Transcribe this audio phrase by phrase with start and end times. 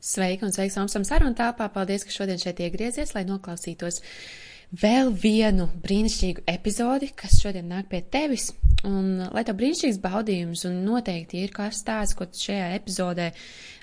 [0.00, 1.66] Sveika un sveiks Omsam sarunu tāpā.
[1.72, 4.00] Paldies, ka šodien šeit iegriezies, lai noklausītos
[4.80, 8.50] vēl vienu brīnišķīgu epizodi, kas šodien nāk pie tevis.
[8.88, 13.26] Un, lai tev brīnišķīgs baudījums, un noteikti ir kāds stāsts, ko šajā epizodē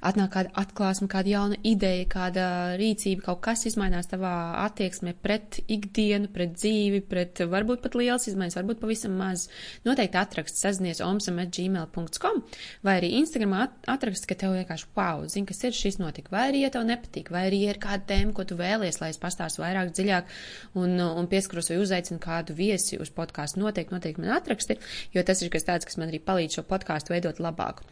[0.07, 2.45] atnāk kāda atklāsme, kāda jauna ideja, kāda
[2.77, 4.31] rīcība, kaut kas izmainās tavā
[4.63, 9.47] attieksmē pret ikdienu, pret dzīvi, pret varbūt pat liels izmaiņas, varbūt pavisam maz.
[9.85, 12.41] Noteikti atrakst sazinies omsam.gmail.com
[12.85, 16.63] vai arī Instagramā atrakst, ka tev vienkārši wow, zini, kas ir šis notika, vai arī,
[16.65, 19.93] ja tev nepatīk, vai arī ir kāda tēma, ko tu vēlies, lai es pastāstu vairāk
[19.93, 20.35] dziļāk
[20.81, 24.77] un, un pieskaros vai uzaicinu kādu viesi uz podkāstu, noteikti, noteikti man atraksti
[25.15, 27.85] jo tas ir kas tāds, kas man arī palīdz šo podkāstu veidot labāku.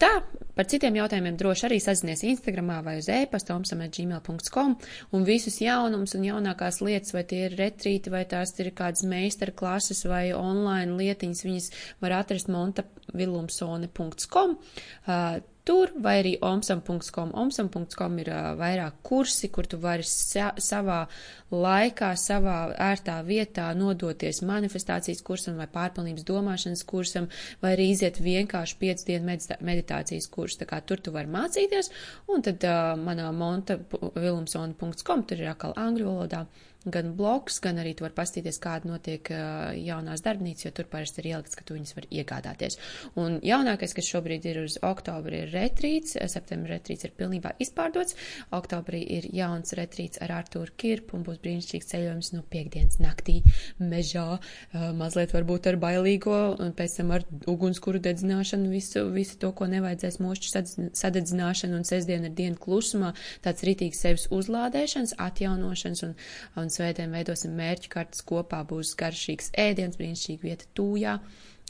[0.00, 0.10] Tā,
[0.56, 4.76] par citiem jautājumiem droši arī sazinies Instagramā vai uz e-pasta omsam.gmail.com
[5.16, 9.54] un visus jaunumus un jaunākās lietas, vai tie ir retrīti, vai tās ir kādas meistara
[9.54, 11.70] klases vai online lietiņas, viņas
[12.04, 14.58] var atrast montavilumsone.com.
[15.06, 17.32] Uh, tur, vai arī omsam.com.
[17.42, 21.04] Omsam.com ir uh, vairāk kursi, kur tu vari sa savā
[21.52, 22.56] laikā, savā
[22.90, 27.28] ērtā vietā nodoties manifestācijas kursam vai pārpilnības domāšanas kursam,
[27.62, 30.62] vai arī iziet vienkārši 5 dienu meditācijas kursu.
[30.62, 31.92] Tā kā tur tu vari mācīties,
[32.32, 36.46] un tad uh, manā montavilumsona.com tur ir atkal angļu valodā
[36.84, 41.22] gan bloks, gan arī tu vari pastīties, kāda notiek uh, jaunās darbnīcas, jo tur parasti
[41.22, 42.78] ir ielikts, ka tu viņas var iegādāties.
[43.20, 48.16] Un jaunākais, kas šobrīd ir uz oktobri, ir retrīts, septembra retrīts ir pilnībā izpārdots,
[48.54, 53.38] oktobrī ir jauns retrīts ar Artūru Kirpu un būs brīnišķīgs ceļojums no piekdienas naktī
[53.78, 59.52] mežā, uh, mazliet varbūt ar bailīgo, un pēc tam ar ugunskuru dedzināšanu, visu, visu to,
[59.56, 60.52] ko nevajadzēs mošķu
[60.98, 63.12] sadedzināšanu, un sestdien ir diena klusumā,
[63.44, 66.14] tāds rītīgs sevis uzlādēšanas, atjaunošanas un,
[66.60, 71.18] un un svētdien veidosim mērķu kartas kopā, būs garšīgs ēdiens, brīnišķīga vieta tūjā.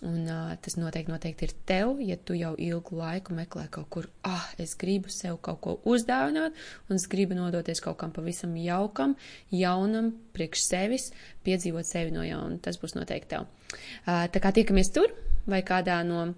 [0.03, 4.09] Un uh, tas noteikti, noteikti ir tev, ja tu jau ilgu laiku meklē kaut kur,
[4.27, 6.57] ah, es gribu sev kaut ko uzdāvināt,
[6.89, 9.15] un es gribu nodoties kaut kam pavisam jaukam,
[9.55, 11.13] jaunam, priekš sevis,
[11.47, 12.59] piedzīvot sevi no jauna.
[12.65, 13.47] Tas būs noteikti tev.
[14.03, 15.15] Uh, tā kā tiekamies tur
[15.47, 16.33] vai kādā no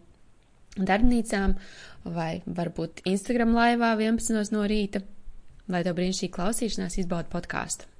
[0.77, 1.57] darbnīcām,
[2.13, 5.01] vai varbūt Instagram laivā 11 no rīta,
[5.73, 7.94] lai tev brīnišķīgi klausīšanās izbauda podkāstu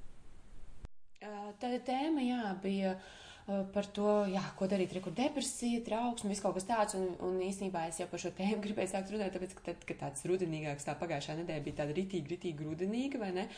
[1.65, 6.43] tāda tēma, jā, bija uh, par to, jā, ko darīt, re, kur depresija, trauksme, viss
[6.43, 9.57] kaut kas tāds, un, un īstenībā es jau par šo tēmu gribēju sākt runāt, tāpēc,
[9.57, 13.49] ka tad, kad tāds rudenīgāks, tā pagājušā nedēļa bija tāda ritīgi, ritīgi rudenīga, vai ne?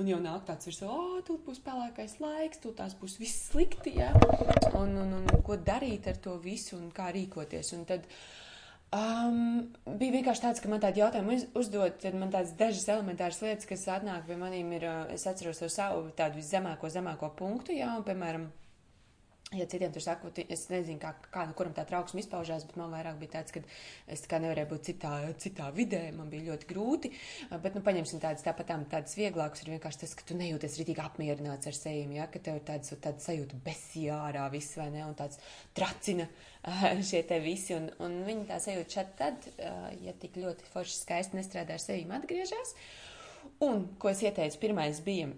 [0.00, 3.50] Un jau nāk tāds virs, o, oh, tu būs pelēkais laiks, tu tās būs viss
[3.50, 4.12] slikti, jā,
[4.72, 8.41] un, un, un, un ko darīt ar to visu un kā rīkoties, un tad, uh,
[8.92, 13.38] Um, bija vienkārši tāds, ka man tādi jautājumi uz, uzdot, tad man tādas dažas elementāras
[13.40, 17.88] lietas, kas atnāk pie manīm, ir, es atceros to savu tādu viszemāko, zemāko punktu, jā,
[17.96, 18.50] un, piemēram,
[19.56, 22.92] ja citiem tur saku, es nezinu, kā, kā nu kuram tā trauksme izpaužās, bet man
[22.94, 23.62] vairāk bija tāds, ka
[24.12, 27.12] es kā nevarēju būt citā, citā vidē, man bija ļoti grūti,
[27.52, 31.68] bet, nu, paņemsim tādas tāpat tādas vieglākas, ir vienkārši tas, ka tu nejūties ritīgi apmierināts
[31.70, 35.40] ar sevi, ja, ka tev ir tāds, tāds sajūta besijārā viss, vai ne, un tāds
[35.76, 36.28] tracina,
[37.10, 39.48] šie te visi, un, un viņi tā sajūt šad tad,
[40.02, 42.76] ja tik ļoti forši skaisti nestrādā ar sevi, atgriežas.
[43.62, 45.32] Un, ko es ieteicu, pirmais bija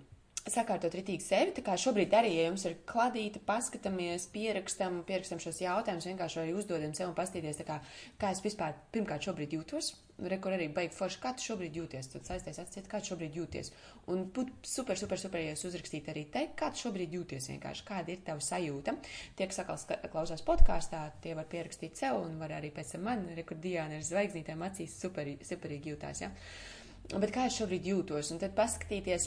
[0.51, 5.63] sakārtot ritīgi sevi, tā kā šobrīd arī, ja jums ir kladīta, paskatāmies, pierakstam, pierakstam šos
[5.65, 7.79] jautājumus, vienkārši arī uzdodam sev un pastīties, kā,
[8.21, 12.11] kā es vispār pirmkārt šobrīd jūtos, re, kur arī baigi forši, kā tu šobrīd jūties,
[12.13, 13.73] tad saisties atsiet, kā tu šobrīd jūties.
[14.13, 17.87] Un būtu super, super, super, ja jūs uzrakstīt arī te, kā tu šobrīd jūties vienkārši,
[17.89, 18.99] kāda ir tava sajūta.
[19.39, 23.25] Tie, kas atkal klausās podkāstā, tie var pierakstīt sev un var arī pēc tam man,
[23.33, 26.31] re, kur Diana ar zvaigznītēm acīs super, superīgi jūtās, ja.
[27.13, 29.27] Bet kā es šobrīd jūtos, un tad paskatīties,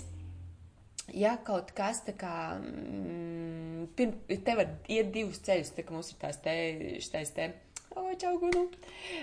[1.14, 6.12] ja kaut kas tā kā, mm, pirm, te var iet divus ceļus, tā kā mums
[6.12, 6.56] ir tās te,
[7.04, 7.52] šitais te
[8.20, 8.68] čaugunu.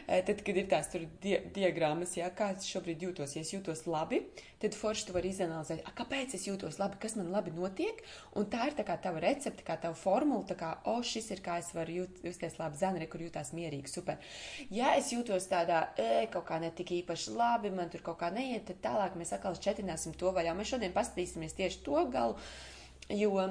[0.07, 3.53] E, tad, kad ir tās tur di diagrammas, jā, kā es šobrīd jūtos, ja es
[3.55, 4.21] jūtos labi,
[4.63, 8.01] tad forši tu vari izanalizēt, a, kāpēc es jūtos labi, kas man labi notiek,
[8.39, 11.43] un tā ir tā kā tava recepte, kā tava formula, tā kā, o, šis ir
[11.45, 14.33] kā es varu jūt, justies labi, zanri, kur jūtās mierīgi, super.
[14.75, 18.67] Ja es jūtos tādā, e, kaut kā netik īpaši labi, man tur kaut kā neiet,
[18.71, 20.57] tad tālāk mēs atkal šķetināsim to vaļā.
[20.57, 22.39] Mēs šodien paskatīsimies tieši to galu,
[23.13, 23.49] jo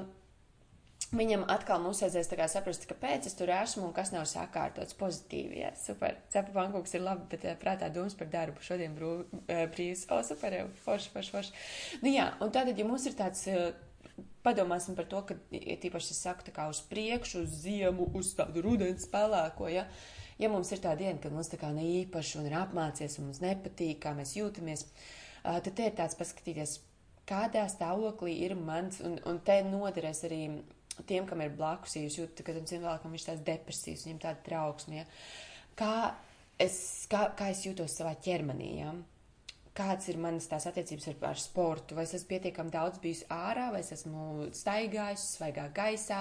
[1.14, 5.60] Viņam atkal mums kā saprast, kāpēc es tur esmu un kas nav sakārtots pozitīvi.
[5.60, 6.16] Jā, super.
[6.32, 9.12] Cepa pankūks ir labi, bet prātā domas par darbu šodien brū,
[9.46, 10.08] brīvs.
[10.10, 11.64] O, super, jau, forši, forši, forši.
[12.02, 13.44] Nu jā, un tātad, ja mums ir tāds,
[14.44, 18.64] padomāsim par to, ka tīpaši es saku tā kā uz priekšu, uz ziemu, uz tādu
[18.64, 19.86] rudens pelēko, ja,
[20.40, 23.30] ja mums ir tā diena, kad mums tā kā ne īpaši un ir apmācies un
[23.30, 24.86] mums nepatīk, kā mēs jūtamies,
[25.44, 26.78] tad te ir tāds paskatīties,
[27.28, 30.42] kādā stāvoklī ir mans, un, un te noderēs arī
[31.02, 34.44] tiem, kam ir blakus, ja jūs jūtat, ka tam cilvēkam ir tās depresijas, viņam tāda
[34.46, 35.06] trauksme, ja?
[35.78, 35.94] kā,
[36.62, 36.76] es,
[37.10, 38.94] kā, kā es jūtos savā ķermenī, ja?
[39.74, 43.70] Kāds ir manas tās attiecības ar, ar sportu, vai es esmu pietiekami daudz bijis ārā,
[43.74, 46.20] vai es esmu staigājis svaigā gaisā,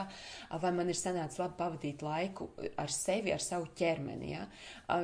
[0.64, 2.50] vai man ir sanācis labi pavadīt laiku
[2.82, 4.34] ar sevi, ar savu ķermeni.
[4.34, 4.48] Ja?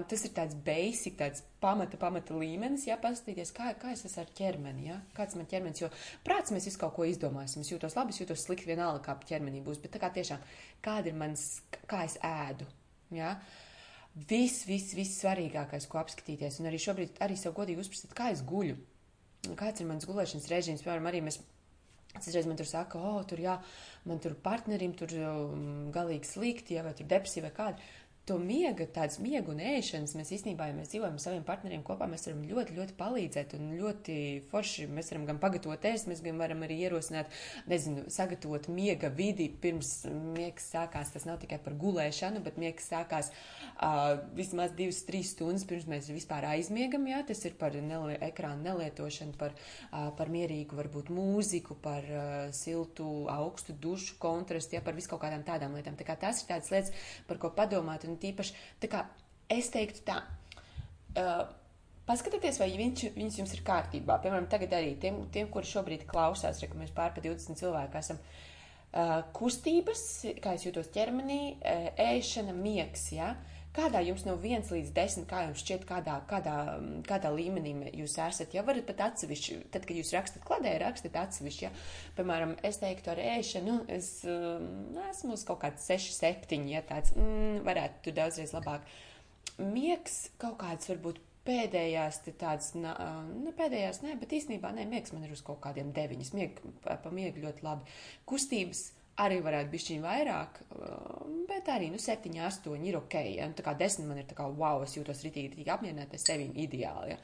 [0.10, 4.34] Tas ir tāds basic, tāds pamata, pamata līmenis, ja paskatīties, kā, kā es esmu ar
[4.42, 5.00] ķermeni, ja?
[5.18, 5.94] kāds man ķermenis, jo
[6.26, 9.62] prāts mēs visu kaut ko izdomāsim, es jūtos labi, es jūtos slikti, vienalga, kā ķermenī
[9.66, 10.42] būs, bet tā kā tiešām,
[10.86, 11.50] kāda ir mans,
[11.90, 12.66] kā es ēdu,
[13.14, 13.36] ja?
[14.16, 16.60] Viss, viss, viss svarīgākais, ko apskatīties.
[16.62, 18.78] Un arī šobrīd arī sev godīgi uzprasīt, kā es guļu.
[19.60, 20.84] Kāds ir mans gulēšanas režīms?
[20.84, 21.40] Piemēram, arī mēs.
[22.10, 23.54] Citreiz man tur saka, o, oh, tur jā,
[24.10, 27.86] man tur partnerim tur um, galīgi slikti, ja, vai tur depresija vai kāda
[28.28, 32.06] to miega, tādas miega un ēšanas mēs īstenībā, ja mēs dzīvojam ar saviem partneriem kopā,
[32.10, 34.18] mēs varam ļoti, ļoti palīdzēt un ļoti
[34.52, 37.32] forši mēs varam gan pagatavot ēst, mēs gan varam arī ierosināt,
[37.72, 39.94] nezinu, sagatavot miega vidi pirms
[40.36, 41.14] miegs sākās.
[41.16, 46.12] Tas nav tikai par gulēšanu, bet miegs sākās uh, vismaz divas, trīs stundas pirms mēs
[46.14, 49.58] vispār aizmiegam, jā, tas ir par nelie, ekrānu nelietošanu, par,
[49.90, 55.24] uh, par mierīgu, varbūt mūziku, par uh, siltu, augstu dušu kontrastu, jā, par visu kaut
[55.26, 55.98] kādām tādām lietām.
[55.98, 56.94] Tā kā tas ir tādas lietas,
[57.26, 59.06] par ko padomāt un tīpaši, tā kā
[59.52, 60.20] es teiktu tā,
[61.20, 61.42] uh,
[62.10, 64.20] paskatieties, vai viņš, viņas jums ir kārtībā.
[64.24, 68.00] Piemēram, tagad arī tiem, tiem kuri šobrīd klausās, re, ka mēs pār pa 20 cilvēku
[68.02, 68.22] esam.
[68.90, 70.02] Uh, kustības,
[70.42, 73.36] kā es jūtos ķermenī, uh, ēšana, miegs, ja?
[73.80, 76.56] Kādā jums no 1 līdz 10, kā jums šķiet, kādā, kādā,
[77.08, 78.52] kādā līmenī jūs esat?
[78.58, 81.64] Ja varat pat atsevišķi, tad, kad jūs rakstat kladē, rakstat atsevišķi.
[81.64, 81.72] Ja?
[82.18, 84.68] Piemēram, es teiktu ar ēšanu, nu, es um,
[85.08, 88.88] esmu uz kaut kāds 6, 7, ja tāds mm, varētu tur daudzreiz labāk.
[89.60, 95.34] Miegs kaut kāds varbūt pēdējās, tādas, ne pēdējās, ne, bet īstenībā, nē, miegs man ir
[95.34, 98.00] uz kaut kādiem deviņas, mieg, pa, pa miegu ļoti labi.
[98.30, 98.90] Kustības
[99.24, 103.18] arī varētu būt šķiņķi vairāk, um, bet arī nu, 7, 8 ir ok.
[103.36, 103.48] Ja?
[103.50, 106.24] Nu, tā kā 10 man ir tā kā wow, es jūtos ritīgi, ritīgi apmierināta ar
[106.24, 107.16] sevi ideāli.
[107.16, 107.20] Ja?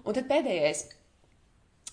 [0.00, 0.86] Un tad pēdējais,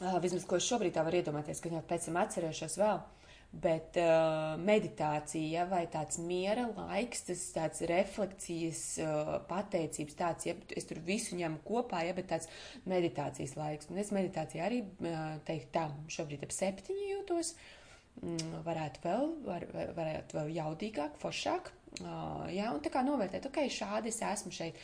[0.01, 3.06] uh, vismaz ko es šobrīd tā varu iedomāties, ka jau pēc tam atcerēšos vēl.
[3.48, 10.89] Bet uh, meditācija vai tāds miera laiks, tas tāds refleksijas, uh, pateicības tāds, ja es
[10.89, 12.51] tur visu ņemu kopā, ja, bet tāds
[12.92, 13.88] meditācijas laiks.
[13.88, 17.56] Un es meditācijā arī, uh, teikt tā, šobrīd ap septiņi jūtos.
[17.56, 17.76] Uh,
[18.65, 19.65] varētu vēl, var,
[19.97, 21.69] varētu vēl jaudīgāk, foršāk,
[22.53, 24.79] jā, un tā kā novērtēt, ok, šādi es esmu šeit.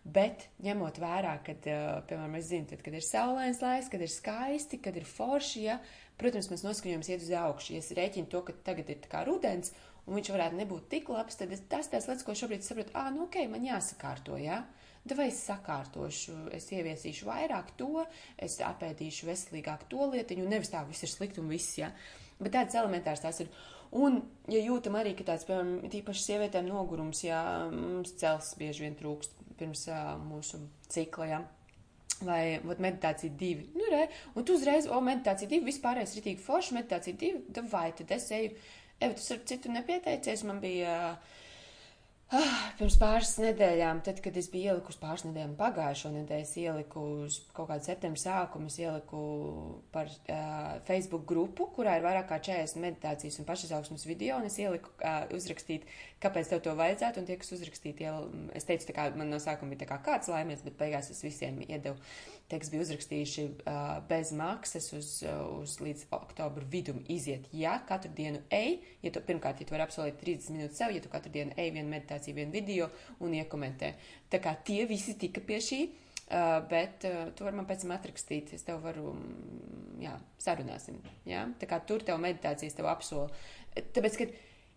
[0.00, 1.66] Bet ņemot vērā, kad,
[2.08, 5.76] piemēram, es zinu, tad, kad ir saulains laiks, kad ir skaisti, kad ir forši, ja,
[6.20, 7.74] protams, mēs noskaņojums iet uz augšu.
[7.74, 9.74] Ja es rēķinu to, ka tagad ir tā kā rudens,
[10.06, 13.10] un viņš varētu nebūt tik labs, tad es, tas tās lietas, ko šobrīd saprotu, ā,
[13.12, 14.62] nu ok, man jāsakārto, jā.
[14.62, 15.16] Ja?
[15.16, 18.02] vai es sakārtošu, es ieviesīšu vairāk to,
[18.36, 21.88] es apēdīšu veselīgāk to lietiņu, nevis tā viss ir slikti un viss, jā.
[21.88, 22.20] Ja?
[22.40, 23.50] Bet tāds elementārs tās ir.
[24.00, 24.20] Un,
[24.50, 27.40] ja jūtam arī, ka tāds, piemēram, tīpaši sievietēm nogurums, jā,
[27.74, 30.60] mums cels bieži vien trūkst pirms uh, mūsu
[30.92, 31.40] cikla, jā.
[32.20, 33.66] Vai vat, meditācija divi.
[33.74, 34.04] Nu, re,
[34.36, 38.54] un tu uzreiz, o, meditācija divi, vispārējais ritīgi forši, meditācija divi, vai tad es eju,
[39.00, 40.96] eju, tu ar citu nepieteicies, man bija.
[41.10, 41.36] Uh,
[42.30, 47.02] Ah, pirms pāris nedēļām, tad, kad es biju ielikusi pāris nedēļām pagājušo nedēļu, es ieliku
[47.56, 49.22] kaut kādu septembra sākumu, es ieliku
[49.90, 54.60] par uh, Facebook grupu, kurā ir vairāk kā 40 meditācijas un pašizaugsmas video, un es
[54.62, 55.90] ieliku uh, uzrakstīt,
[56.22, 59.42] kāpēc tev to vajadzētu, un tie, kas uzrakstīja, iel, es teicu, tā kā man no
[59.42, 61.98] sākuma bija kā kāds laimies, bet beigās es visiem iedevu,
[62.46, 65.10] tie, kas bija uzrakstījuši uh, bez maksas uz,
[65.58, 69.86] uz līdz oktobru vidum iziet, ja katru dienu ej, ja tu, pirmkārt, ja tu vari
[69.86, 73.34] apsolīt 30 minūtes sev, ja tu katru dienu ej vienu meditāciju, publikāciju, vienu video un
[73.34, 73.94] iekomentē.
[74.30, 77.92] Tā kā tie visi tika pie šī, uh, bet uh, tu vari man pēc tam
[77.96, 81.48] atrakstīt, es tev varu, mm, jā, sarunāsim, jā.
[81.58, 83.30] Tā kā tur tev meditācijas tev apsola.
[83.74, 84.28] Tāpēc, ka,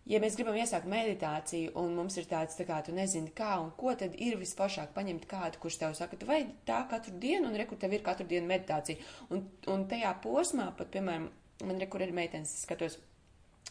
[0.06, 3.72] ja mēs gribam iesākt meditāciju un mums ir tāds, tā kā tu nezini kā un
[3.76, 7.56] ko, tad ir vispašāk paņemt kādu, kurš tev saka, tu vajag tā katru dienu un
[7.58, 9.00] rekur tev ir katru dienu meditācija.
[9.30, 11.30] Un, un tajā posmā pat, piemēram,
[11.64, 12.98] man rekur ir meitenes, skatos,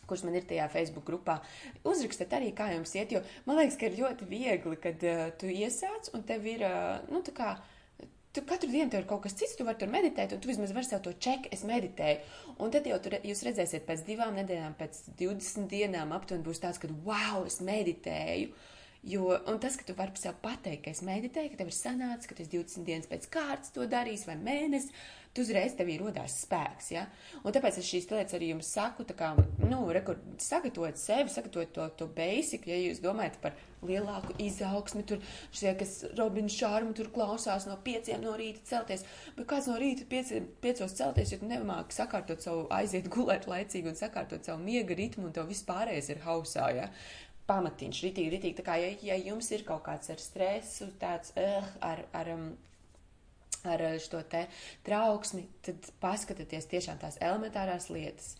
[0.09, 1.39] kurš man ir tajā Facebook grupā.
[1.87, 5.51] Uzrakstiet arī, kā jums iet, jo man liekas, ka ir ļoti viegli, kad uh, tu
[5.51, 7.53] iesāc un tev ir, uh, nu, tā kā.
[8.33, 10.71] Tu katru dienu tur ir kaut kas cits, tu vari tur meditēt, un tu vismaz
[10.73, 12.39] vari sev to čeku, es meditēju.
[12.65, 16.81] Un tad jau tur, jūs redzēsiet, pēc divām nedēļām, pēc 20 dienām aptuveni būs tāds,
[16.81, 18.49] ka, wow, es meditēju.
[19.03, 22.29] Jo, un tas, ka tu vari sev pateikt, ka es meditēju, ka tev ir sanācis,
[22.29, 24.95] ka tu 20 dienas pēc kārtas to darīsi vai mēnesi,
[25.33, 26.89] tu uzreiz tevī rodās spēks.
[26.93, 27.07] Ja?
[27.41, 29.33] Un tāpēc es šīs lietas arī jums saku, kā,
[29.65, 35.19] nu, rekur, sagatavot sevi, sagatavot to, to basic, ja jūs domājat par lielāku izaugsmi, tur
[35.51, 39.03] šie, kas Robina Šārmu tur klausās no pieciem no rīta celties,
[39.35, 43.91] bet kāds no rīta pieci, piecos celties, ja tu nemāki sakārtot savu aiziet gulēt laicīgi
[43.91, 46.89] un sakārtot savu miega ritmu un tev vispārējais ir hausā, ja?
[47.43, 48.55] pamatiņš, ritīgi, ritīgi.
[48.59, 52.45] Tā kā, ja, ja jums ir kaut kāds ar stresu, tāds, uh, ar, ar um,
[53.63, 54.45] ar šo te
[54.87, 58.35] trauksmi, tad paskatieties tiešām tās elementārās lietas.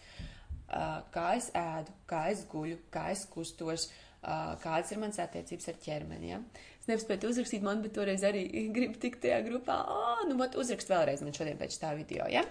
[1.13, 3.89] Kā es ēdu, kā es guļu, kā es kustos,
[4.24, 6.32] kādas ir manas attiecības ar ķermeni.
[6.32, 6.39] Ja?
[6.80, 9.77] Es nespēju uzrakstīt man, bet toreiz arī gribu tikt tajā grupā.
[9.92, 12.46] Oh, nu, vat uzrakst vēlreiz man šodien pēc tā video, ja?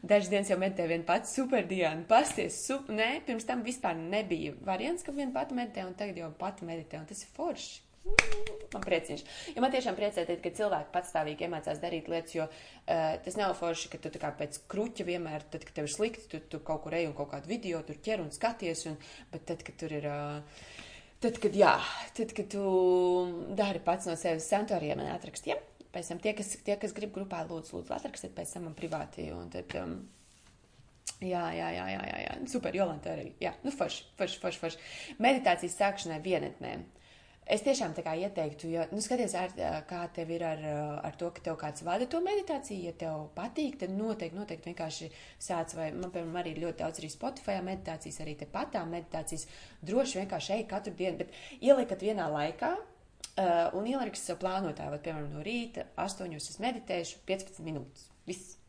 [0.00, 4.54] Dažas dienas jau meditēju vien pats super dienu, pasties, super, nē, pirms tam vispār nebija
[4.64, 7.89] variants, ka vien pati meditē, un tagad jau pati meditē, un tas ir forši.
[8.70, 9.24] Man priecīgs.
[9.52, 13.90] Jo man tiešām priecē, kad cilvēki patstāvīgi iemācās darīt lietas, jo uh, tas nav forši,
[13.92, 17.10] ka tu pēc kruķa vienmēr, tad, kad tev ir slikti, tu, tu kaut kur ej
[17.10, 18.96] un kaut kādu video tur ķer un skaties, un,
[19.32, 20.08] bet tad, kad tur ir.
[20.08, 20.78] Uh,
[21.20, 21.74] Tad, kad, jā,
[22.16, 22.60] tad, kad tu
[23.52, 25.58] dari pats no sevis santoriem, man atrakst, ja?
[25.92, 29.26] Pēc tam tie, kas, tie, kas grib grupā, lūdzu, lūdzu, atrakstiet pēc tam man privāti,
[29.36, 29.98] un tad, um,
[31.20, 34.88] jā, jā, jā, jā, jā, jā, super, Jolanta arī, jā, nu, forši, forši, forši, forši.
[35.20, 36.72] Meditācijas sākšanai vienetnē.
[37.50, 39.54] Es tiešām tā kā ieteiktu, jo, nu, skaties, ar,
[39.88, 40.60] kā tev ir ar,
[41.08, 45.08] ar to, ka tev kāds vada to meditāciju, ja tev patīk, tad noteikti, noteikti vienkārši
[45.42, 49.48] sāc, vai man, piemēram, arī ļoti daudz arī Spotify meditācijas, arī te patām meditācijas,
[49.82, 55.34] droši vienkārši ej katru dienu, bet ielikat vienā laikā, uh, un ieliks plānotāju, vai, piemēram,
[55.34, 58.10] no rīta 8 es meditēšu 15 minūtes.
[58.30, 58.59] Viss.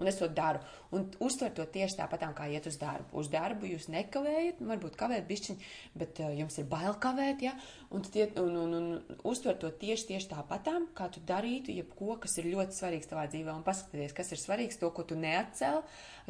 [0.00, 0.62] Un es to daru.
[0.96, 3.12] Un uztver to tieši tāpat, kā iet uz darbu.
[3.20, 5.68] Uz darbu jūs nekavējat, varbūt kavēt bišķiņi,
[6.00, 7.52] bet uh, jums ir bail kavēt, ja?
[7.94, 12.38] Un, tiet, un, un, un uztver to tieši, tieši tāpat, kā tu darītu, jebko, kas
[12.40, 13.52] ir ļoti svarīgs tavā dzīvē.
[13.52, 15.82] Un paskatieties, kas ir svarīgs, to, ko tu neatcēl,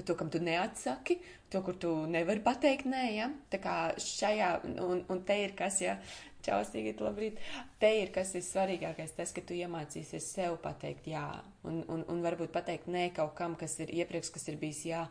[0.03, 1.21] to, kam tu neatsaki,
[1.53, 3.31] to, kur tu nevari pateikt nē, ja?
[3.53, 4.51] Tā kā šajā,
[4.83, 6.01] un, un te ir kas, ja?
[6.41, 7.41] Čau, Sigita, labrīt.
[7.81, 11.25] Te ir kas ir svarīgākais, tas, ka tu iemācīsies sev pateikt jā,
[11.69, 15.03] un, un, un varbūt pateikt nē kaut kam, kas ir iepriekš, kas ir bijis jā,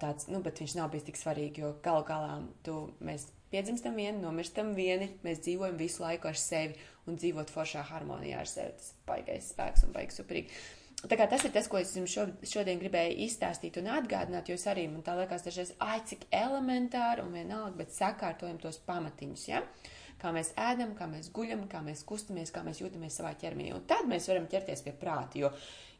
[0.00, 4.22] tāds, nu, bet viņš nav bijis tik svarīgi, jo gal galā tu, mēs piedzimstam vieni,
[4.22, 8.72] nomirstam vieni, mēs dzīvojam visu laiku ar sevi un dzīvot foršā harmonijā ar sevi.
[8.80, 10.64] Tas baigais spēks un baigs superīgi.
[10.98, 14.56] Tā kā tas ir tas, ko es jums šo, šodien gribēju izstāstīt un atgādināt, jo
[14.58, 19.44] es arī man tā liekas dažreiz, ai, cik elementāri un vienalga, bet sakārtojam tos pamatiņus,
[19.52, 19.62] ja?
[19.62, 23.72] Uh, kā mēs ēdam, kā mēs guļam, kā mēs kustamies, kā mēs jūtamies savā ķermenī.
[23.76, 25.38] Un tad mēs varam ķerties pie prāta.
[25.40, 25.52] Jo,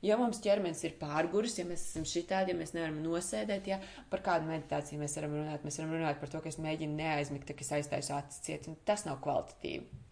[0.05, 3.79] ja mums ķermenis ir pārguris, ja mēs esam šitādi, ja mēs nevaram nosēdēt, ja
[4.11, 7.49] par kādu meditāciju mēs varam runāt, mēs varam runāt par to, ka es mēģinu neaizmigt,
[7.49, 10.05] ka es aiztaisu acis ciet, un tas nav kvalitatīvi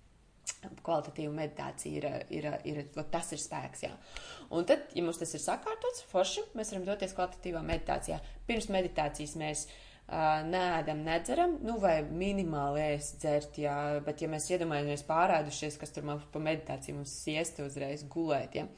[0.86, 3.80] kvalitatīva meditācija ir, ir, ir, ir tas ir spēks.
[3.82, 3.90] Jā.
[4.54, 8.20] Un tad, ja mums tas ir sakārtots, forši, mēs varam doties kvalitatīvā meditācijā.
[8.46, 9.74] Pirms meditācijas mēs uh,
[10.06, 13.74] nēdam, nedzeram, nu, vai minimāli ēst, dzert, jā,
[14.06, 18.68] bet, ja mēs iedomājamies pārādušies, kas tur man pa meditāciju mums siesta uzreiz gulēt, ja,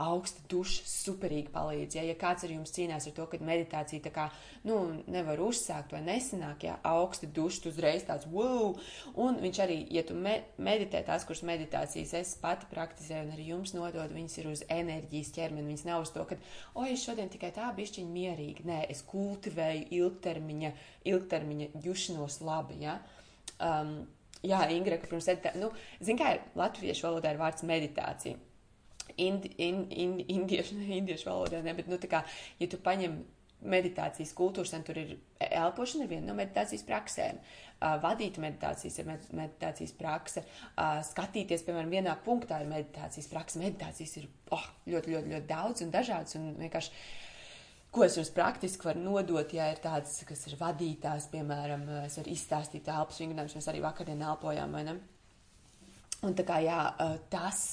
[0.00, 1.96] augsta duša superīgi palīdz.
[1.98, 4.26] Ja, ja kāds ar jums cīnās ar to, ka meditācija tā kā,
[4.68, 4.78] nu,
[5.12, 8.76] nevar uzsākt vai nesanāk, ja augsta duša uzreiz tāds, wow,
[9.20, 13.48] un viņš arī, ja tu me meditē tās, kuras meditācijas es pati praktizēju un arī
[13.52, 16.38] jums nodod, viņas ir uz enerģijas ķermeni, viņas nav uz to, ka,
[16.74, 20.72] oi, es šodien tikai tā bišķiņa mierīgi, nē, es kultivēju ilgtermiņa,
[21.12, 22.98] ilgtermiņa jušanos labi, ja.
[23.62, 24.02] Um,
[24.42, 25.68] Jā, Ingra, ka pirms tam, nu,
[26.02, 28.40] zin kā ir latviešu valodā ir vārds meditācija
[29.20, 32.24] indi, in, in, indiešu, indiešu valodā, ne, bet, nu, tā kā,
[32.60, 33.20] ja tu paņem
[33.62, 37.38] meditācijas kultūras, tad tur ir elpošana, ir viena no meditācijas praksēm.
[37.82, 40.44] Uh, vadīt meditācijas ir med meditācijas prakse.
[40.72, 43.60] Uh, skatīties, piemēram, vienā punktā ir meditācijas prakse.
[43.62, 46.36] Meditācijas ir oh, ļoti, ļoti, ļoti daudz un dažādas.
[46.38, 46.92] Un vienkārši,
[47.94, 52.34] ko es jums praktiski varu nodot, ja ir tādas, kas ir vadītās, piemēram, es varu
[52.34, 54.98] izstāstīt elpas vingrinājumus, mēs arī vakardien elpojām, vai ne?
[56.22, 56.78] Un tā kā, jā,
[57.32, 57.64] tas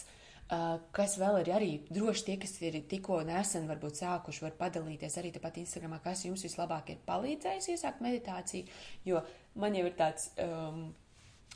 [0.50, 5.30] kas vēl ir arī droši tie, kas ir tikko nesen varbūt sākuši, var padalīties arī
[5.36, 8.66] tepat Instagramā, kas jums vislabāk ir palīdzējis iesākt meditāciju,
[9.06, 9.22] jo
[9.62, 10.88] man jau ir tāds, um,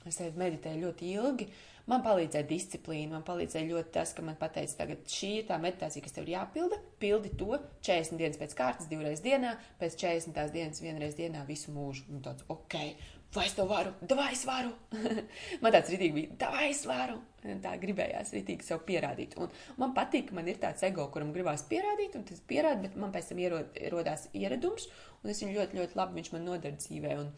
[0.05, 1.49] es teiktu, meditēju ļoti ilgi,
[1.89, 6.05] man palīdzēja disciplīna, man palīdzēja ļoti tas, ka man pateica, tagad šī ir tā meditācija,
[6.05, 7.49] kas tev ir jāpilda, pildi to
[7.81, 12.05] 40 dienas pēc kārtas, divreiz dienā, pēc 40 dienas vienreiz dienā visu mūžu.
[12.13, 12.77] Un tāds, ok,
[13.35, 14.71] vai es to varu, vai es varu.
[15.63, 17.19] man tāds rītīgi bija, vai es varu.
[17.63, 19.35] Tā gribējās rītīgi sev pierādīt.
[19.41, 19.49] Un
[19.81, 23.31] man patīk, man ir tāds ego, kuram gribās pierādīt, un tas pierāda, bet man pēc
[23.31, 24.87] tam ierod, ierodās ieradums,
[25.23, 27.17] un es viņu ļoti, ļoti labi, viņš man nodara dzīvē.
[27.19, 27.33] Un,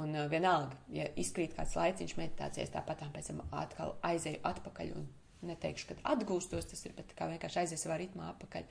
[0.00, 4.96] un uh, vienalga, ja izkrīt kāds laiciņš meditācijas, tāpat tā pēc tam atkal aizēju atpakaļ.
[4.96, 5.08] Un
[5.44, 8.68] neteikšu, ka atgūstos, tas ir, bet kā vienkārši aizies savā ritmā atpakaļ.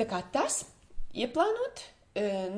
[0.00, 0.64] Tā kā tas
[1.14, 1.84] ieplānot,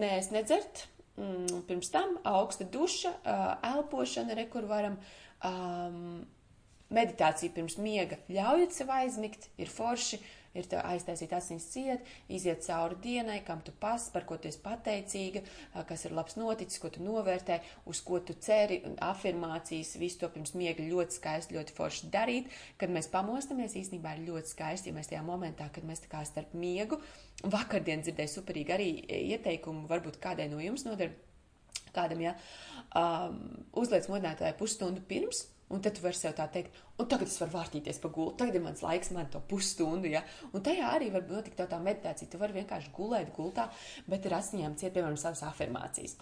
[0.00, 3.44] nē, es nedzert mm, pirms tam augsta duša, uh,
[3.74, 4.98] elpošana, re, kur varam.
[5.44, 6.24] Um,
[6.92, 10.20] meditācija pirms miega ļaujiet sev aizmigt, ir forši.
[10.56, 15.42] Ir aiztaisīt asins ciet, iziet cauri dienai, kam tu pas, par ko tu esi pateicīga,
[15.88, 17.60] kas ir labs noticis, ko tu novērtē,
[17.90, 22.50] uz ko tu ceri, afirmācijas, visu to pirms miega ļoti skaisti, ļoti forši darīt.
[22.80, 26.24] Kad mēs pamostamies, īstenībā ir ļoti skaisti, ja mēs tajā momentā, kad mēs tā kā
[26.28, 27.00] starp miegu,
[27.44, 28.90] vakardien dzirdēju superīgi arī
[29.36, 31.12] ieteikumu, varbūt kādai no jums noder
[31.96, 32.34] kādam, ja,
[32.96, 33.38] um,
[33.80, 37.56] uzliec modinātāju pusstundu pirms, Un tad tu vari sev tā teikt, un tagad es varu
[37.56, 40.20] vārtīties pa gultu, tagad ir mans laiks, man to pusstundu, ja.
[40.54, 42.30] Un tajā arī var notikt tā meditācija.
[42.30, 43.66] Tu vari vienkārši gulēt gultā,
[44.06, 46.14] bet ar asiņām ciet, piemēram, savas afirmācijas.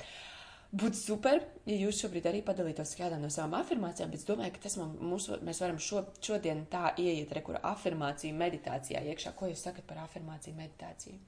[0.74, 4.64] Būtu super, ja jūs šobrīd arī padalītos kādā no savām afirmācijām, bet es domāju, ka
[4.64, 9.36] tas mums, mēs varam šo, šodien tā ieiet, re, kur afirmāciju meditācijā iekšā.
[9.38, 11.20] Ko jūs sakat par afirmāciju meditāciju?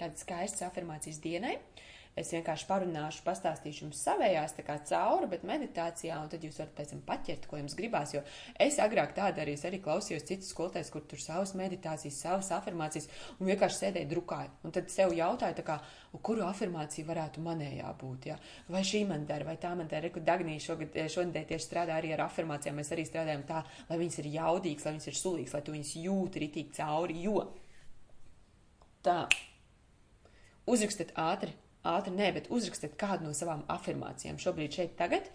[0.00, 1.54] Tādas skaistas afirmācijas dienai.
[1.58, 1.86] Uh,
[2.18, 6.72] Es vienkārši parunāšu, pastāstīšu jums savējās tā kā cauri, bet meditācijā, un tad jūs varat
[6.74, 8.22] pēc tam paķert, ko jums gribās, jo
[8.64, 13.06] es agrāk tā darīju, es arī klausījos citus skolotājus, kur tur savas meditācijas, savas afirmācijas,
[13.38, 15.76] un vienkārši sēdēju drukāju, un tad sev jautāju, tā kā,
[16.26, 18.38] kuru afirmāciju varētu manējā būt, ja?
[18.72, 22.10] vai šī man dara, vai tā man dara, reku Dagnī šogad, šodien tieši strādā arī
[22.16, 25.62] ar afirmācijām, mēs arī strādājam tā, lai viņas ir jaudīgas, lai viņas ir sulīgas, lai
[25.62, 27.46] tu viņas jūti ritīgi cauri, jo
[29.06, 29.20] tā,
[30.66, 31.54] uzrakstat ātri
[31.94, 35.28] ātri nē, bet uzrakstiet kādu no savām afirmācijām šobrīd šeit tagad,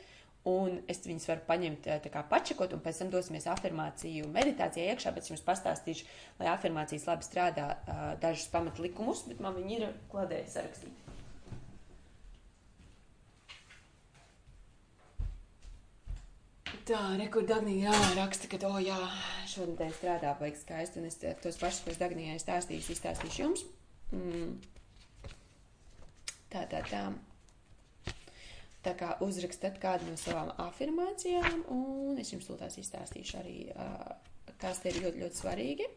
[0.49, 5.13] un es viņus varu paņemt tā kā pačekot, un pēc tam dosimies afirmāciju meditācijā iekšā,
[5.15, 6.09] bet es jums pastāstīšu,
[6.41, 7.69] lai afirmācijas labi strādā
[8.23, 11.03] dažus pamatlikumus, bet man viņi ir kladē sarakstīti.
[16.83, 18.97] Tā, rekur Dagnija jā, raksta, ka, o jā,
[19.47, 23.63] šodien te strādā baigi skaisti, un es tos pašus, ko es Dagnijai stāstīšu, izstāstīšu jums.
[24.11, 24.57] Mm.
[26.53, 27.03] Tā, tā, tā.
[28.83, 33.57] Tā kā uzrakstat kādu no savām afirmācijām, un es jums tūlīt izstāstīšu arī,
[34.61, 35.87] kas te ir ļoti, ļoti svarīgi.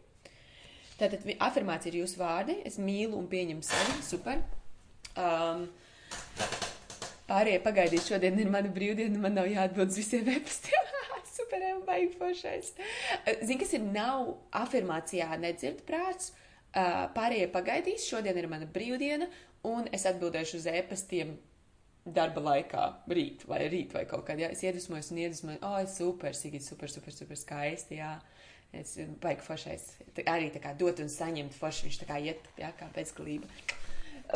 [0.96, 2.56] Tātad afirmācija ir jūsu vārdi.
[2.64, 3.98] Es mīlu un pieņemu sevi.
[4.06, 4.40] Super.
[5.18, 5.66] Um,
[7.28, 10.94] pārējie pagaidīt, šodien ir mana brīvdiena, man nav jāatbild uz visiem e-pastiem.
[11.36, 12.72] Super, jau baigi foršais.
[13.42, 16.32] Zini, kas ir nav afirmācijā nedzird prāts.
[16.72, 19.28] Pārējie pagaidīs, šodien ir mana brīvdiena,
[19.66, 21.36] un es atbildēšu uz e-pastiem
[22.06, 24.38] darba laikā, rīt vai rīt vai kaut kad.
[24.40, 24.52] Ja?
[24.54, 28.00] Es iedvesmojos un iedvesmoju, oh, super, Sigit, super, super, super skaisti.
[28.00, 28.16] Jā.
[28.74, 29.88] Es baigi foršais.
[30.26, 33.48] Arī tā kā dot un saņemt forši, viņš tā kā iet, jā, kā pēcgalība.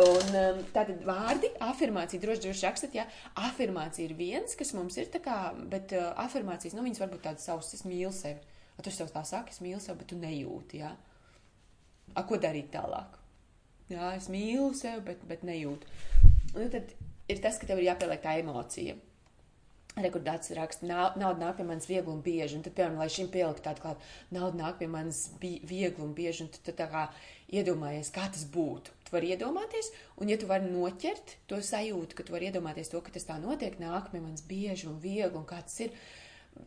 [0.00, 3.04] Un um, tātad vārdi, afirmācija, droši droši rakstat, jā,
[3.42, 5.38] afirmācija ir viens, kas mums ir tā kā,
[5.72, 8.38] bet uh, afirmācijas, nu, viņas varbūt tādas savas, es mīlu sevi.
[8.76, 10.94] A, tu sev tā saki, es mīlu sevi, bet tu nejūti, jā.
[12.14, 13.19] A, ko darīt tālāk?
[13.90, 15.88] Jā, es mīlu sevi, bet, bet nejūtu.
[16.54, 16.92] Un tad
[17.30, 18.94] ir tas, ka tev ir jāpieliek tā emocija.
[19.98, 20.86] Rekordāts raksta,
[21.18, 24.04] nauda nāk pie manis viegli un bieži, un tad, piemēram, lai šim pielikt tādu klāt,
[24.30, 27.08] nauda nāk pie manis viegli un bieži, un tu, tu tā kā
[27.50, 28.94] iedomājies, kā tas būtu.
[29.08, 29.90] Tu vari iedomāties,
[30.22, 33.40] un ja tu vari noķert to sajūtu, ka tu vari iedomāties to, ka tas tā
[33.42, 35.98] notiek, nāk pie manis bieži un viegli, un kā tas ir.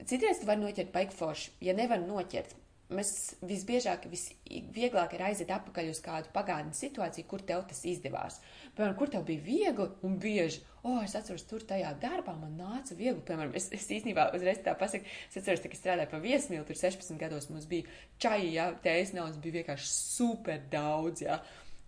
[0.03, 1.55] Citreiz tu vari noķert baigi forši.
[1.63, 2.51] Ja nevar noķert,
[2.95, 3.11] mēs
[3.45, 8.39] visbiežāk, visvieglāk ir aiziet atpakaļ uz kādu pagātnes situāciju, kur tev tas izdevās.
[8.75, 10.63] Piemēram, kur tev bija viegli un bieži.
[10.83, 13.23] O, es atceros, tur tajā darbā man nāca viegli.
[13.27, 17.19] Piemēram, es, es īstenībā uzreiz tā pasaku, es atceros, ka strādāju pa viesmīlu, tur 16
[17.21, 17.87] gados mums bija
[18.23, 21.23] čaji, jā, tējas naudas bija vienkārši super daudz.
[21.23, 21.39] Ja?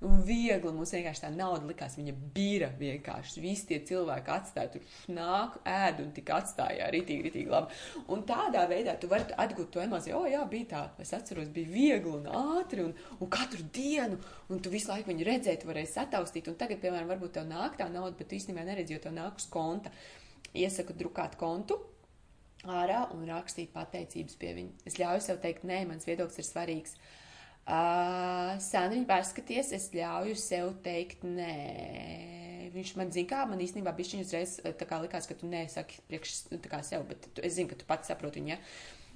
[0.03, 0.71] Un viegli.
[0.75, 3.41] Mums vienkārši tā nauda likās, viņa bija vienkārši.
[3.43, 4.83] Visi tie cilvēki atstāja tur
[5.15, 7.79] nāk, ēd un tik atstāja rītīgi, rītīgi labi.
[8.11, 11.71] Un tādā veidā tu vari atgūt to emociju, o, jā, bija tā, es atceros, bija
[11.71, 12.29] viegli un
[12.59, 16.51] ātri un, un katru dienu, un tu visu laiku viņu redzēji, tu varēji sataustīt.
[16.51, 19.41] Un tagad, piemēram, varbūt tev nāk tā nauda, bet tu īstenībā neredzi, jo tev nāk
[19.41, 19.93] uz konta.
[20.55, 21.79] Iesaku drukāt kontu,
[22.63, 24.87] ārā un rakstīt pateicības pie viņa.
[24.87, 26.95] Es ļauju sev teikt, nē, mans viedoklis ir svarīgs.
[26.95, 27.24] Uh,
[27.65, 31.53] Uh, Sandriņa, paskaties, es ļauju sev teikt, nē.
[32.75, 36.03] Viņš man zina, kā man īstenībā bija šī uzreiz tā kā likās, ka tu nesaki
[36.05, 38.59] priekš tā kā sev, bet tu, es zinu, ka tu pats saproti viņu, ja.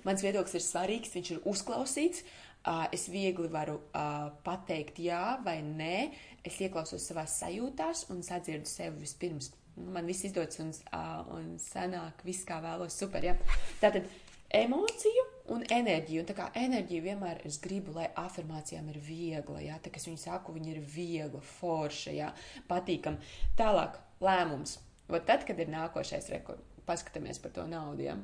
[0.07, 2.25] Mans viedoklis ir svarīgs, viņš ir uzklausīts,
[2.63, 6.09] uh, es viegli varu uh, pateikt jā vai nē,
[6.41, 9.51] es ieklausos savās sajūtās un sadzirdu sevi vispirms.
[9.93, 13.37] Man viss izdodas un, uh, un sanāk, viss kā vēlos, super, ja.
[13.83, 14.09] Tātad
[14.49, 16.23] emociju un enerģiju.
[16.23, 20.07] Un tā kā enerģija vienmēr es gribu, lai afirmācijām ir viegla, jā, tā kā es
[20.09, 22.31] viņu saku, viņa ir viegla, forša, jā,
[22.69, 23.19] patīkam.
[23.59, 24.79] Tālāk lēmums.
[25.09, 28.17] Vat tad, kad ir nākošais rekords, paskatāmies par to naudu, jā.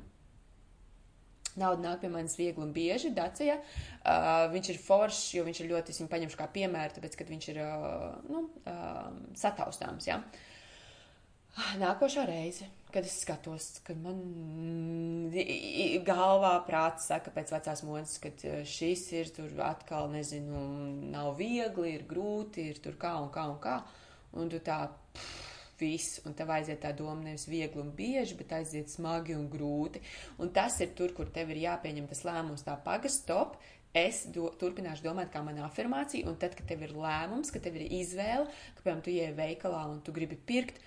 [1.56, 3.56] Nauda nāk pie manis viegli un bieži, Dacia.
[4.02, 7.26] Uh, viņš ir foršs, jo viņš ir ļoti, es viņu paņemšu kā piemēru, tāpēc, ka
[7.30, 9.06] viņš ir, uh, nu, uh,
[9.40, 10.08] sataustāms.
[10.10, 10.20] Ja?
[11.80, 14.22] Nākošā reize, kad es skatos, kad man
[16.06, 18.32] galvā prāts saka pēc vecās modes, ka
[18.64, 20.62] šis ir tur atkal, nezinu,
[21.12, 23.76] nav viegli, ir grūti, ir tur kā un kā un kā,
[24.40, 25.44] un tu tā, pff,
[25.80, 30.00] viss, un tev aiziet tā doma nevis viegli un bieži, bet aiziet smagi un grūti.
[30.40, 33.58] Un tas ir tur, kur tev ir jāpieņem tas lēmums, tā pagas, stop.
[33.96, 37.78] Es do, turpināšu domāt, kā mana afirmācija, un tad, kad tev ir lēmums, kad tev
[37.78, 38.44] ir izvēle,
[38.76, 40.82] ka, piemēram, tu ieej veikalā un tu gribi pirkt,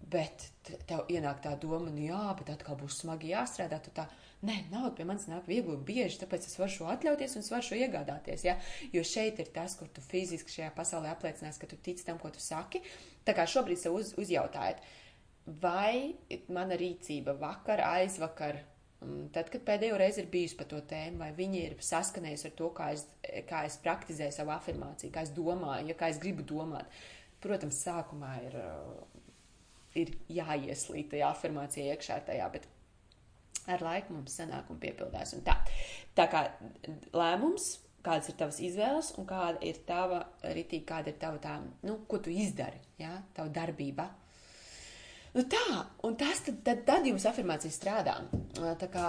[0.00, 0.48] bet
[0.88, 4.06] tev ienāk tā doma, nu jā, bet atkal būs smagi jāstrādā, tu tā,
[4.46, 7.50] nē, nauda pie manis nāk viegli un bieži, tāpēc es varu šo atļauties un es
[7.52, 8.56] varu šo iegādāties, ja?
[8.94, 12.30] jo šeit ir tas, kur tu fiziski šajā pasaulē apliecinās, ka tu tici tam, ko
[12.32, 12.84] tu saki,
[13.28, 14.80] Tā kā šobrīd sev uz, uzjautājat,
[15.60, 16.16] vai
[16.52, 18.62] mana rīcība vakar, aizvakar,
[19.04, 22.54] mm, tad, kad pēdējo reizi ir bijusi par to tēmu, vai viņi ir saskanējusi ar
[22.60, 23.04] to, kā es,
[23.50, 26.88] kā es praktizēju savu afirmāciju, kā es domāju, ja kā es gribu domāt.
[27.44, 28.56] Protams, sākumā ir,
[30.02, 32.68] ir jāieslīd tajā afirmācijā iekšā tajā, bet
[33.68, 35.34] ar laiku mums sanāk un piepildās.
[35.36, 35.58] Un tā.
[36.16, 36.46] tā kā
[37.16, 40.22] lēmums kādas ir tavas izvēles un kāda ir tava
[40.56, 44.08] ritī, kāda ir tava tā, nu, ko tu izdari, jā, tava darbība.
[45.34, 48.14] Nu tā, un tas tad, tad, tad jums afirmācija strādā.
[48.80, 49.08] Tā kā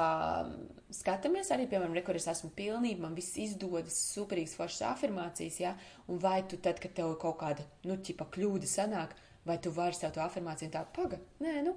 [0.94, 5.72] skatāmies arī, piemēram, re, kur es esmu pilnība, man viss izdodas, superīgs foršas afirmācijas, jā,
[6.12, 9.16] un vai tu tad, kad tev kaut kāda, nu, ķipa kļūda sanāk,
[9.50, 11.76] vai tu vari sev to afirmāciju un tā, paga, nē, nu,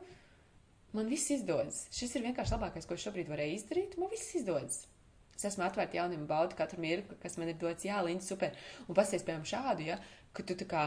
[0.97, 1.87] man viss izdodas.
[1.95, 4.83] Šis ir vienkārši labākais, ko es šobrīd varēju izdarīt, man viss izdodas.
[5.37, 8.53] Es esmu atvērta jauniem, baudu katru mirkli, kas man ir dots, jā, līdzi super.
[8.87, 9.97] Un pasties, piemēram, šādu, ja,
[10.37, 10.83] ka tu tā kā,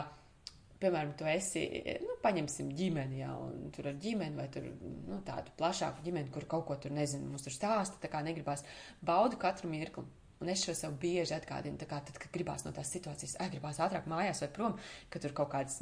[0.79, 1.63] piemēram, tu esi,
[2.05, 4.67] nu, paņemsim ģimeni, jā, un tur ar ģimeni vai tur,
[5.09, 8.63] nu, tādu plašāku ģimeni, kur kaut ko tur, nezinu, mums tur stāsta, tā kā negribās.
[9.05, 10.05] Baudu katru mirkli.
[10.43, 13.79] Un es šo sev bieži atgādinu, kā tad, kad gribās no tās situācijas, ai, gribās
[13.83, 14.73] ātrāk mājās vai prom,
[15.13, 15.77] ka tur kaut kādas,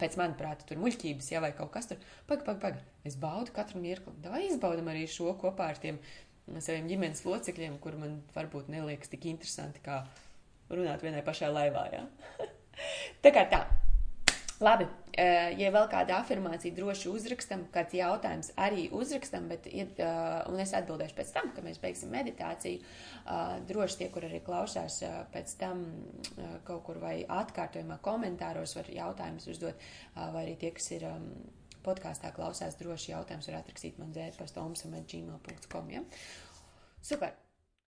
[0.00, 3.82] pēc manuprāt, tur muļķības, ja vai kaut kas tur, pag, pag, pag, es baudu katru
[3.82, 4.14] mirkli.
[4.24, 6.00] Vai izbaudam arī šo kopā ar tiem
[6.56, 10.00] saviem ģimenes locekļiem, kur man varbūt neliekas tik interesanti, kā
[10.72, 11.84] runāt vienai pašai laivā.
[11.92, 12.06] Ja?
[13.24, 13.66] tā kā tā.
[14.64, 14.88] Labi,
[15.58, 20.06] ja vēl kāda afirmācija droši uzrakstam, kāds jautājums arī uzrakstam, bet, eh,
[20.48, 25.00] un es atbildēšu pēc tam, kad mēs beigsim meditāciju, eh, droši tie, kur arī klausās
[25.32, 25.84] pēc tam
[26.64, 29.74] kaut kur vai atkārtojumā komentāros var jautājumus uzdot,
[30.14, 31.06] vai arī tie, kas ir
[31.82, 35.90] podkāstā klausās droši jautājums, var atrakstīt man dzērt pa stomsam.gmail.com.
[35.90, 36.02] Ja?
[37.02, 37.47] Super!